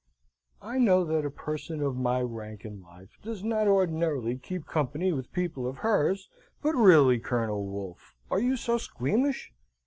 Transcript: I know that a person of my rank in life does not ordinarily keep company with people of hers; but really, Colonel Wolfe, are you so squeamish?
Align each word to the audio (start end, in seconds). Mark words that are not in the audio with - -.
I 0.63 0.79
know 0.79 1.03
that 1.05 1.25
a 1.27 1.29
person 1.29 1.79
of 1.83 1.95
my 1.95 2.21
rank 2.23 2.65
in 2.65 2.81
life 2.81 3.19
does 3.21 3.43
not 3.43 3.67
ordinarily 3.67 4.35
keep 4.35 4.65
company 4.65 5.13
with 5.13 5.31
people 5.31 5.67
of 5.67 5.77
hers; 5.85 6.27
but 6.63 6.73
really, 6.73 7.19
Colonel 7.19 7.67
Wolfe, 7.67 8.15
are 8.31 8.39
you 8.41 8.57
so 8.57 8.79
squeamish? 8.79 9.51